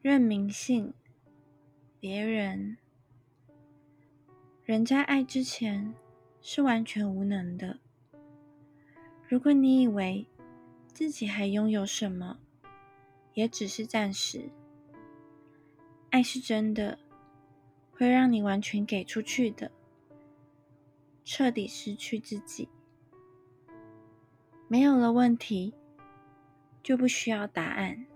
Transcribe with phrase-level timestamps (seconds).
[0.00, 0.94] 认明信
[1.98, 2.76] 别人，
[4.62, 5.92] 人在爱之前
[6.40, 7.80] 是完全无能的。
[9.26, 10.24] 如果你以为
[10.94, 12.38] 自己还拥有什么，
[13.34, 14.48] 也只是暂时。
[16.10, 16.96] 爱是真的，
[17.90, 19.72] 会让你完全给出去的，
[21.24, 22.68] 彻底失去自己。
[24.68, 25.74] 没有了问题，
[26.84, 28.06] 就不需要答案。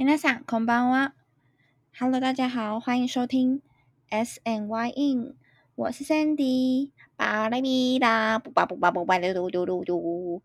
[0.00, 1.12] 皆さん、こんばんは。
[1.98, 3.60] Hello，大家好，欢迎收听
[4.08, 5.34] S N Y In，
[5.74, 6.90] 我是 Sandy。
[7.16, 10.40] 巴拉咪啦，布巴布巴布巴噜噜噜噜噜。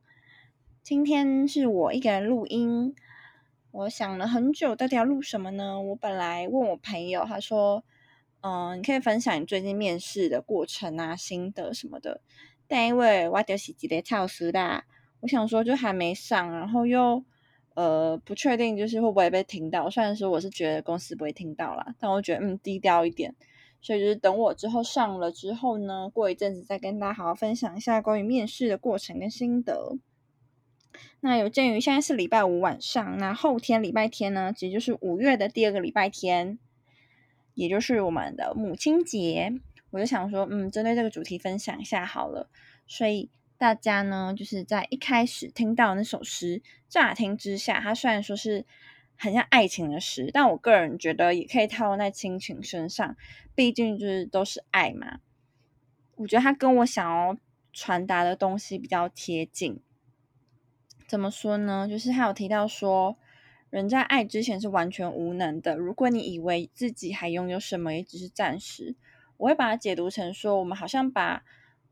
[0.84, 2.94] 今天是我一个人录音，
[3.72, 5.82] 我想了很久，到底要录什么呢？
[5.82, 12.22] 我本来问我朋友，他说：“嗯，你可以分享你最近面试的过程啊、心得什么的。”
[12.68, 14.84] 但因为我就是几个超时啦，
[15.22, 17.24] 我想说就还没上，然后又。
[17.77, 19.91] 呃，不确定就是会不会被听到。
[19.91, 23.35] 虽然说我是觉得公司不会听到啦，但我觉得嗯低调一点。
[23.83, 29.99] 所以就是等我之后上了之后呢，过一阵子再跟大家好好分享一下关于面试的过程跟心得。
[31.21, 36.59] 那有鉴于现在是礼拜五晚上，那后天礼拜天呢，其实就是五月的第二个礼拜天，
[37.53, 39.53] 也就是我们的母亲节，
[39.91, 42.49] 我就想说，嗯，针对这个主题分享一下好了。
[42.87, 43.29] 所以。
[43.59, 48.67] 大家呢，就是在一开始听到那首诗，乍听之下，它虽然说是
[49.17, 53.17] 很像爱情的诗，但我个人觉得也可以套用在亲情身上，
[53.55, 55.21] 毕竟就是都是爱嘛。
[56.17, 57.35] 我觉得它跟我想要
[57.73, 59.81] 传达的东西比较贴近。
[61.09, 61.89] 怎么说呢？
[61.89, 63.17] 就是他有提到说，
[63.71, 65.77] 人在爱之前是完全无能的。
[65.77, 68.97] 如果你以为自己还拥有什么，也只是暂时。
[69.39, 71.43] 我会把它解读成说，我们好像把。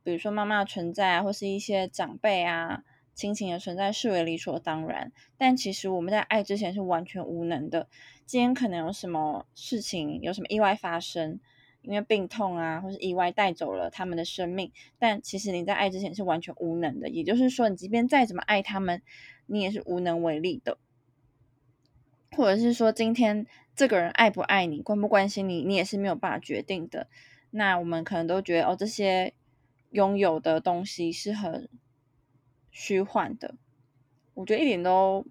[0.04, 2.84] 比如说妈妈的存在啊，或是一些长辈啊、
[3.15, 7.88] 亲情的存在视为理所当然，但其实我们在爱之前是完全无能的。
[8.26, 11.41] 今天可能有什么事情，有什么意外发生，
[11.81, 17.09] 因为病痛啊，或是意外带走了他们的生命，但其实你在爱之前是完全无能的。
[17.09, 19.00] 也就是说，你即便再怎么爱他们，
[19.47, 20.76] 你也是无能为力的。
[22.32, 27.06] 或者是说，今天这个人爱不爱你，关不关心你，你也是没有办法决定的。
[27.50, 29.32] 那我们可能都觉得，哦，这些。
[29.94, 31.69] 拥有的东西是很
[32.72, 33.55] 虚幻的，
[34.34, 35.25] 我觉得一点都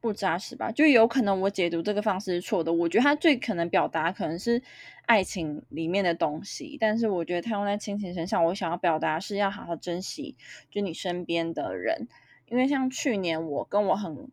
[0.00, 0.72] 不扎实吧。
[0.72, 2.72] 就有可能我解读这个方式是错的。
[2.72, 4.62] 我觉得他最可能表达可能是
[5.04, 10.36] 爱情里面的东西，但是我觉得他用在亲情身上，我想要表达是要好好珍惜
[10.70, 12.08] 就你身边的人。
[12.46, 14.30] 因为像去年我跟我很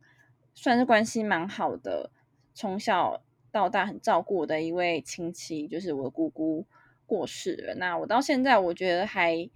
[0.55, 2.11] 算是关系蛮好的，
[2.53, 3.21] 从小
[3.51, 6.65] 到大很照顾我的一位亲戚，就是我的姑姑。
[7.09, 9.49] 过世了，那我到现在我觉得还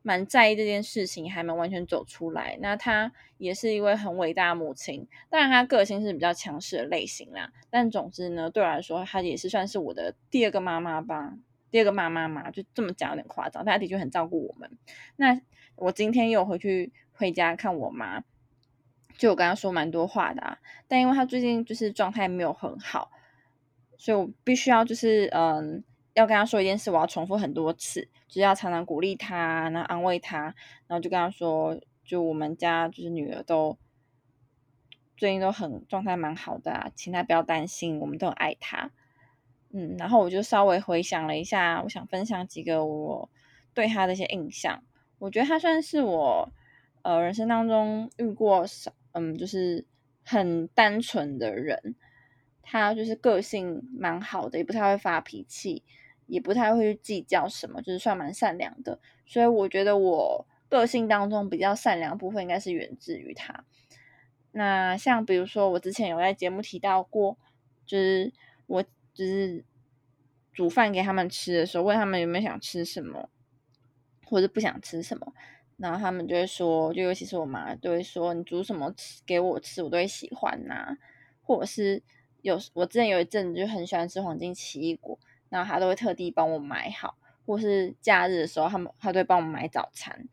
[0.00, 2.56] 蛮在意这件事情，还没完全走出来。
[2.62, 7.52] 那她也是一位很伟大的母亲，当然她个性是比较强势的类型啦。
[7.68, 11.34] 但总之呢，对我来说，她也是算是我的第二个妈妈吧，
[11.70, 13.62] 第二个妈妈嘛，就这么讲有点夸张。
[13.62, 14.70] 但她的确很照顾我们。
[15.16, 15.38] 那
[15.76, 18.24] 我今天又回去回家看我妈，
[19.18, 20.58] 就我跟她说蛮多话的，啊，
[20.88, 23.10] 但因为她最近就是状态没有很好，
[23.98, 25.84] 所以我必须要就是嗯。
[26.14, 30.54] 要跟他说一件事，我要重复很多次，就是要常常鼓励他，然后安慰他，
[30.86, 33.78] 然后就跟他说，就我们家就是女儿都
[35.16, 38.90] 最近都很状态蛮好的啊，请他不要担心，我们都很爱他。
[39.72, 43.30] 嗯，然后我就稍微回想了一下，我想分享几个我
[43.72, 44.82] 对他的一些印象。
[45.18, 46.52] 我觉得他算是我
[47.02, 49.86] 呃人生当中遇过少，嗯，就是
[50.24, 51.94] 很单纯的人。
[52.62, 55.82] 他就是个性蛮好的，也不太会发脾气，
[56.26, 59.00] 也不太会去计较什么，就是算蛮善良的。
[59.26, 63.64] 所以我觉得我个性当中比较善良的部分应该是源自于他。
[64.52, 67.36] 那像比如说我之前有在节目提到过，
[67.86, 68.32] 就是
[68.66, 68.82] 我
[69.14, 69.64] 就是
[70.52, 73.28] 煮饭给他们吃的时候，问他们有没有想吃什么，
[74.26, 75.32] 或者不想吃什么，
[75.76, 80.96] 然后他们就会说，就尤其是我妈都会说，你煮什么吃给我吃，我都会喜欢呐，
[81.42, 82.02] 或者是。
[82.42, 87.16] 有我之前有一阵子就很喜欢吃黄金奇异果，然后他都会特地帮我买好，
[87.46, 90.28] 或是假日的时候，他们他都会帮我买早餐，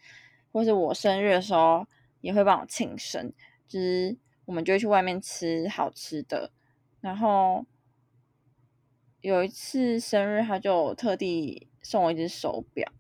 [0.52, 1.86] 或是我生日的时候
[2.22, 3.32] 也会帮我庆生，
[3.68, 4.16] 就是
[4.46, 6.52] 我们就会去外面吃好吃的。
[7.02, 7.66] 然后
[9.22, 12.92] 有一次生日，他就特地送我一只手表，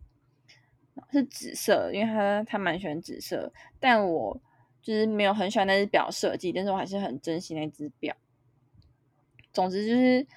[1.12, 4.39] 是紫色，因为他他蛮喜欢紫色，但我
[4.81, 8.15] 就是没有很喜欢那只表设计，但是我还是很珍惜那只表。
[9.57, 10.27] 总之就是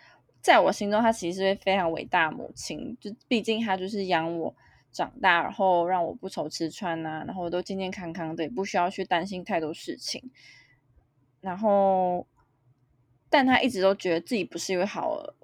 [0.40, 4.55] 在我心中，她其实是位非常伟大母亲，就毕竟她就是养我
[4.90, 10.31] 长大，然后让我不愁吃穿呐，然后都健健康康的，也不需要去担心太多事情。
[11.43, 12.26] 然后，
[13.28, 15.34] 但她一直都觉得自己不是一位好。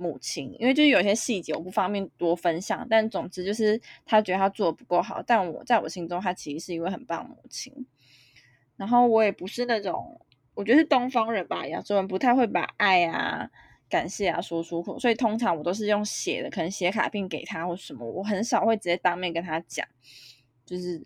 [0.00, 7.84] 母亲，因为就是有些细节我不方便多分享，但总之就是她觉得她做的不够好，但我在我心中她其实是一位很棒母亲。
[8.76, 10.20] 然后我也不是那种，
[10.58, 13.48] 我觉得是东方人吧，亚洲人不太会把爱啊、
[13.88, 19.86] 感谢啊说出口，所以通常我都是用写的，可能写卡片给他或什么，我很少会直接当面跟他讲，
[20.66, 21.00] 就是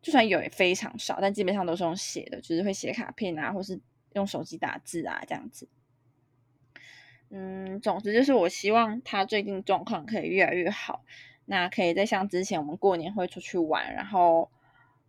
[0.00, 3.78] 就算有也非常少，但基本上都是用写的，就是会写卡片啊，或是
[4.14, 5.68] 用手机打字啊这样子。
[7.28, 11.04] 嗯，总之就是我希望他最近状况可以越来越好，
[11.44, 14.50] 那可以再像之前我们过年会出去玩，然后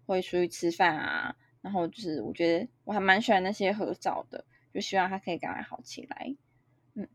[0.06, 6.36] 会出去吃饭啊，然后就是我觉得我还蛮喜欢那些合照的，就希望他可以赶快好起来。
[6.94, 7.08] 嗯，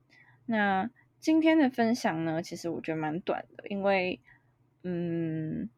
[0.47, 0.91] 那
[1.21, 4.19] 今天的分享呢，其实我觉得蛮短的，因为
[4.83, 5.71] 嗯，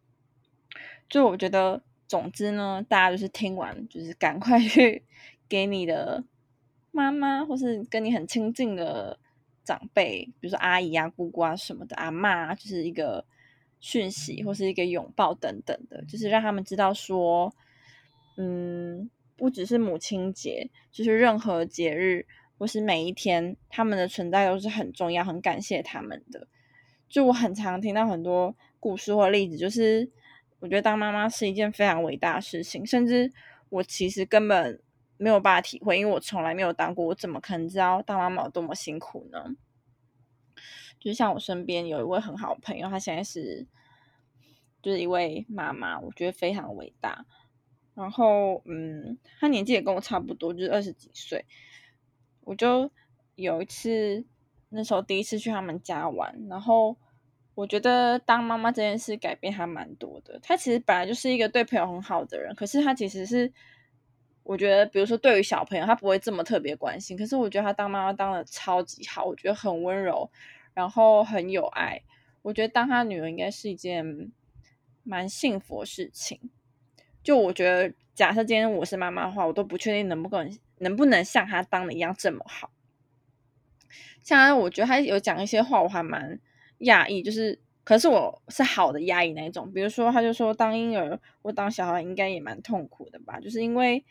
[1.10, 5.04] 就我觉得总之呢，大家就是听完就是赶快去
[5.46, 6.24] 给你的。
[6.92, 9.16] 妈妈，或是跟你很亲近的
[9.62, 13.24] 长辈，比如说阿姨啊、姑姑啊什么的，阿妈，就是一个
[13.78, 17.54] 讯息或是一个拥抱等等的，就是让他们知道说，
[18.40, 22.26] 嗯，不只是母亲节，就是任何节日
[22.56, 26.48] 或是每一天，他们的存在都是很重要，很感谢他们的。
[27.08, 30.10] 就我很常听到很多故事或例子，就是
[30.60, 33.30] 我觉得当妈妈是一件非常伟大的事情，甚至
[33.68, 34.80] 我其实根本。
[35.22, 39.54] 没有办法体会，因为我从来没有当过，我怎么可能知道当妈妈有多么辛苦呢？
[40.98, 43.66] 就像我身边有一位很好的朋友，她现在是
[44.80, 47.26] 就是一位妈妈，我觉得非常伟大。
[48.00, 51.44] 然后，嗯，她年纪也跟我差不多，就是二十几岁。
[52.42, 52.90] 我就
[53.36, 54.24] 有一次，
[54.70, 56.96] 那时候第一次去他们家玩，然后
[57.54, 60.38] 我觉得当妈妈这件事改变还蛮多的。
[60.42, 63.52] 她其实本来就是一个对朋友很好的人，可是她其实是。
[64.42, 67.16] 我觉得，比如说对于小朋友，他不会这么特别关心。
[67.16, 70.28] 可是我觉得他当妈妈当的超级好，我觉得很温柔，
[70.74, 72.02] 然后很有爱。
[72.42, 74.32] 我觉得当他女儿应该是一件
[75.04, 76.40] 蛮幸福的事情。
[77.22, 82.70] 就我觉得，假设今天我是妈妈的话，我都不确定能不能能不能像他当的一样这么好。
[84.22, 86.38] 像我觉得他有讲一些话，我还蛮
[86.80, 89.72] 讶异，就是可是我是好的讶异那一种。
[89.72, 94.04] 比如说，他就说当婴儿或当小孩应该也蛮痛苦的吧，就是因为。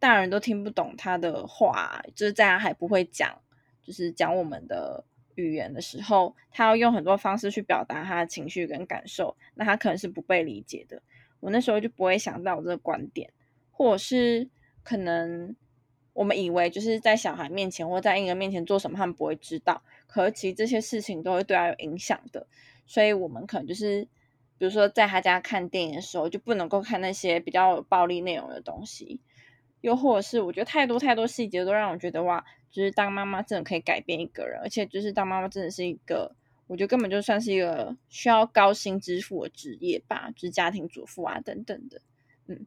[0.00, 3.36] 大人都听不懂他的话，就是在他还不会讲，
[3.82, 5.04] 就是讲我们的
[5.34, 11.02] 语言的时候，他要用很多方式去表达他的情绪跟感受，那他可能是不被理解的。
[11.40, 13.30] 我那时候就不会想到这个观点，
[13.70, 14.48] 或者是
[14.82, 15.54] 可能
[16.12, 22.46] 我们以为就是在小孩面前或在婴儿面前做什么，他们不会知道，可是其实这些事情都会对他有影响的。
[22.86, 24.02] 所以我们可能就是，
[24.56, 29.20] 比如说在他家看电影的时候，就不能够看那些比较暴力内容的东西。
[29.80, 36.34] 又或者是我觉得太多太多细节都让我觉得哇，就是当妈妈真的可以改变一个人，而且就是当妈妈真的是一个，
[36.68, 42.00] 我觉得根本就算是一个需要高薪支付的职业吧，就是家庭主妇啊等等的。
[42.46, 42.64] 嗯，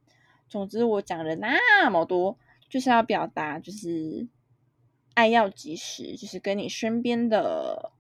[0.50, 4.28] 总之我讲了那么多，就是要表达就是
[5.14, 7.94] 爱要及时，就是跟你身边的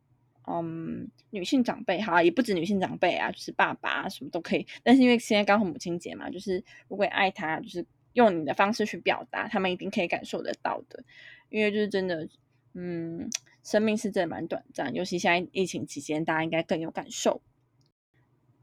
[0.46, 4.68] 嗯女性长辈哈，也不止女性长辈啊，就是爸爸什么都可以。
[4.84, 7.86] 但是因为现在刚好母亲节嘛，就是如果爱他，就是。
[8.14, 11.02] 用你的方式去表达，他们一定可以感受得到的。
[11.48, 12.28] 因为就是真的，
[12.74, 13.30] 嗯，
[13.64, 17.42] 生命是真的蛮短暂，尤其现在疫情期间，大家应该更有感受。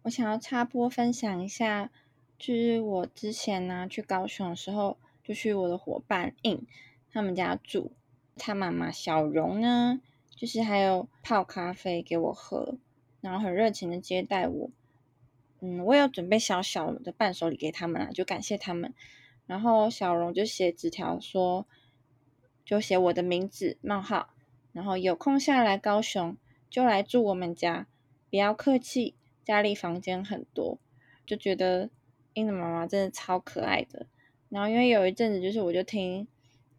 [0.02, 1.90] 我想要插播分享一下，
[2.38, 6.66] 就是我之前呢去高雄的时候，就去我的伙伴 In
[7.10, 7.92] 他们家住，
[8.36, 10.00] 他妈妈小荣呢，
[10.34, 12.76] 就是还有泡咖啡给我喝，
[13.20, 14.70] 然后很热情的接待我。
[15.60, 18.94] 嗯，我有准备小小的伴手礼给他们啊，就感谢他们。
[19.46, 21.66] 然后小荣就写纸条说，
[22.64, 24.34] 就写我的名字冒号，
[24.72, 26.36] 然后有空下来高雄
[26.70, 27.86] 就来住我们家，
[28.30, 30.78] 不要客气，家里房间很多，
[31.26, 31.90] 就觉得
[32.34, 34.06] 英的妈妈真的超可爱的。
[34.48, 36.26] 然后因为有一阵子就是我就听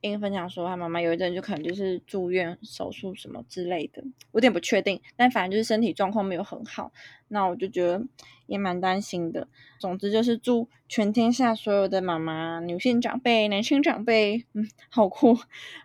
[0.02, 4.04] 英分享说，他妈妈有一阵就可能就是住院手术什么之类的，
[4.34, 6.92] 有点不确定，但反正就是身体状况没有很好，
[7.28, 8.02] 那我就觉得
[8.48, 9.48] 也蛮担心的。
[9.78, 15.38] 总之就是祝全天下所有的妈妈、女性长辈、男性长辈，嗯，好酷，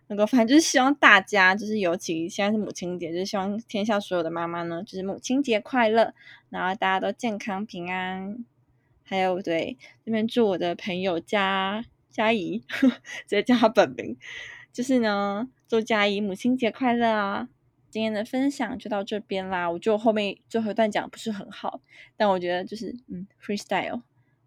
[0.09, 6.15] 那个反正就是希望大家，就是尤其现在是母亲节，就是希望天下所有的妈妈呢，就是母亲节快乐，
[6.51, 8.45] 然后大家都健康平安。
[9.07, 12.63] 还有对这边祝我的朋友家佳怡，
[13.27, 14.17] 直接叫他本名，
[14.73, 17.49] 就是呢，祝佳怡母亲节快乐啊！
[17.91, 19.69] 今天的分享就到这边啦。
[19.71, 21.81] 我就后面最后一段讲不是很好，
[22.17, 24.03] 但我觉得就是嗯，freestyle。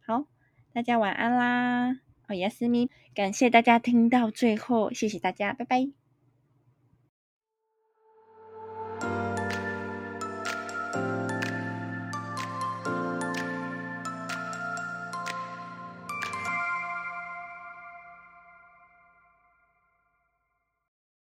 [0.05, 0.25] 好，
[0.73, 1.99] 大家晚安啦！
[2.27, 6.06] 哦耶斯咪感谢大家听到最后，谢谢大家，拜拜。